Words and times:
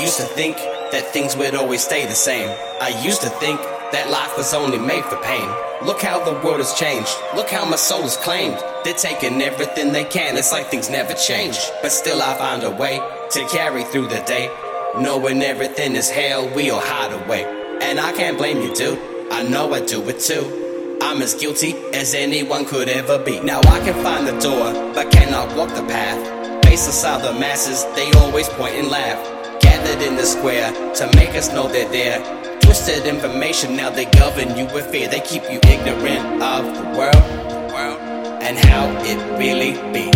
used 0.00 0.16
to 0.18 0.24
think 0.24 0.56
that 0.56 1.12
things 1.12 1.36
would 1.36 1.54
always 1.54 1.84
stay 1.84 2.06
the 2.06 2.14
same. 2.14 2.48
I 2.80 2.88
used 3.04 3.22
to 3.22 3.30
think 3.30 3.60
that 3.92 4.10
life 4.10 4.36
was 4.36 4.54
only 4.54 4.78
made 4.78 5.04
for 5.04 5.16
pain. 5.22 5.48
Look 5.86 6.02
how 6.02 6.22
the 6.24 6.32
world 6.44 6.58
has 6.58 6.74
changed. 6.74 7.14
Look 7.34 7.50
how 7.50 7.64
my 7.64 7.76
soul 7.76 8.02
is 8.02 8.16
claimed. 8.16 8.58
They're 8.84 8.94
taking 8.94 9.40
everything 9.40 9.92
they 9.92 10.04
can. 10.04 10.36
It's 10.36 10.52
like 10.52 10.66
things 10.66 10.90
never 10.90 11.14
change. 11.14 11.58
But 11.82 11.92
still, 11.92 12.20
I 12.20 12.36
find 12.36 12.62
a 12.64 12.70
way 12.70 13.00
to 13.30 13.48
carry 13.48 13.84
through 13.84 14.08
the 14.08 14.20
day. 14.26 14.50
Knowing 14.98 15.42
everything 15.42 15.94
is 15.94 16.10
hell, 16.10 16.52
we'll 16.54 16.80
hide 16.80 17.12
away. 17.12 17.44
And 17.80 18.00
I 18.00 18.12
can't 18.12 18.36
blame 18.36 18.60
you, 18.60 18.74
dude. 18.74 18.98
I 19.30 19.42
know 19.42 19.72
I 19.72 19.84
do 19.84 20.06
it 20.08 20.20
too. 20.20 20.98
I'm 21.00 21.22
as 21.22 21.34
guilty 21.34 21.74
as 21.94 22.14
anyone 22.14 22.64
could 22.64 22.88
ever 22.88 23.18
be. 23.22 23.38
Now 23.40 23.60
I 23.60 23.80
can 23.80 24.02
find 24.02 24.26
the 24.26 24.38
door, 24.40 24.72
but 24.94 25.12
cannot 25.12 25.56
walk 25.56 25.68
the 25.70 25.82
path. 25.82 26.64
Face 26.64 26.88
aside 26.88 27.22
the 27.22 27.38
masses, 27.38 27.84
they 27.94 28.10
always 28.18 28.48
point 28.48 28.74
and 28.74 28.88
laugh. 28.88 29.37
Gathered 29.68 30.02
in 30.02 30.16
the 30.16 30.24
square 30.24 30.70
to 30.94 31.04
make 31.16 31.34
us 31.40 31.52
know 31.52 31.68
they're 31.68 31.88
there. 31.90 32.18
Twisted 32.60 33.06
information, 33.06 33.76
now 33.76 33.90
they 33.90 34.06
govern 34.06 34.56
you 34.56 34.64
with 34.74 34.86
fear. 34.90 35.08
They 35.08 35.20
keep 35.20 35.42
you 35.52 35.60
ignorant 35.74 36.42
of 36.42 36.64
the 36.78 36.86
world, 36.98 37.24
the 37.52 37.74
world 37.74 38.00
and 38.48 38.56
how 38.56 38.88
it 39.04 39.18
really 39.38 39.72
be. 39.92 40.06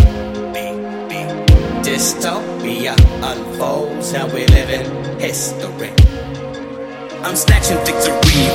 be, 0.55 0.65
be. 1.09 1.21
Dystopia 1.85 2.95
unfolds, 3.21 4.13
now 4.13 4.25
we 4.33 4.45
live 4.47 4.69
in 4.69 5.19
history. 5.19 5.93
I'm 7.23 7.35
snatching 7.35 7.77
victory 7.85 8.49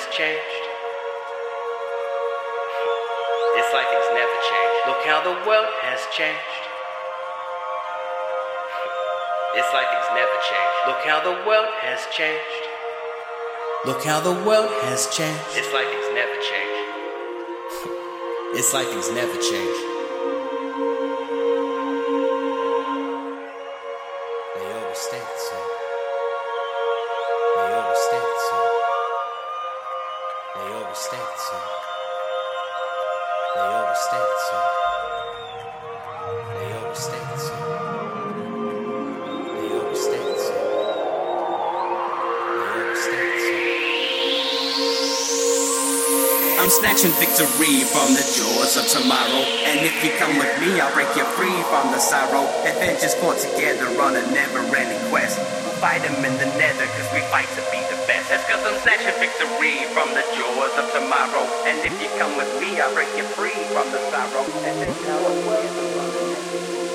has 0.00 0.16
changed. 0.16 0.64
It's 3.58 3.72
like 3.74 3.86
things 3.92 4.08
never 4.16 4.36
change. 4.48 4.74
Look 4.86 5.04
how 5.04 5.20
the 5.20 5.36
world 5.46 5.68
has 5.82 6.00
changed. 6.16 6.40
It's 9.56 9.72
like 9.74 9.88
things 9.92 10.08
never 10.16 10.38
change. 10.48 10.72
Look 10.86 11.04
how 11.04 11.20
the 11.20 11.36
world 11.46 11.68
has 11.84 12.06
changed. 12.16 12.64
Look 13.84 14.04
how 14.04 14.20
the 14.20 14.32
world 14.32 14.70
has 14.84 15.08
changed. 15.08 15.40
It's 15.52 15.72
like 15.74 15.88
things 15.88 16.08
never 16.14 16.36
change. 16.48 16.76
It's 18.56 18.72
like 18.72 18.86
things 18.86 19.10
never 19.12 19.36
change. 19.36 19.78
They 24.56 24.72
always 24.80 24.98
stay 24.98 25.29
I'm 46.60 46.68
snatching 46.68 47.10
victory 47.18 47.84
from 47.88 48.14
the 48.14 48.24
jaws 48.32 48.76
of 48.76 48.86
tomorrow. 48.88 49.42
And 49.66 49.84
if 49.84 50.04
you 50.04 50.12
come 50.16 50.38
with 50.38 50.52
me, 50.60 50.80
I'll 50.80 50.94
break 50.94 51.08
you 51.16 51.24
free 51.36 51.60
from 51.66 51.90
the 51.92 51.98
sorrow. 51.98 52.46
Avengers 52.62 53.14
fought 53.16 53.38
together 53.38 53.88
on 54.00 54.14
a 54.14 54.22
never 54.30 54.60
ending 54.76 55.00
quest. 55.10 55.36
We'll 55.64 55.74
fight 55.82 56.00
them 56.06 56.24
in 56.24 56.36
the 56.38 56.46
nether, 56.60 56.86
cause 56.96 57.10
we 57.12 57.20
fight 57.32 57.48
to 57.58 57.62
be 57.74 57.80
the 57.90 57.98
best. 58.06 58.30
That's 58.30 58.46
cause 58.46 58.62
I'm 58.62 58.78
snatching 58.84 59.18
victory 59.18 59.82
from 59.90 60.14
the 60.14 60.22
jaws 60.36 60.74
of 60.78 60.86
tomorrow. 60.92 61.44
And 61.64 61.80
if 61.82 61.96
you 61.96 62.08
come 62.20 62.36
with 62.36 62.52
me, 62.60 62.78
I'll 62.78 62.94
break 62.94 63.10
you 63.16 63.24
free 63.34 63.49
rock, 63.80 63.92
the 63.92 64.10
side 64.10 64.34
rock, 64.34 64.48
and 64.54 64.80
then 64.80 64.94
tell 65.04 65.26
us 65.26 66.89